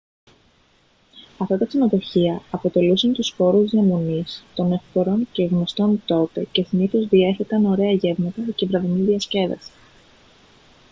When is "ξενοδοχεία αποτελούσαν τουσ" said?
1.65-3.31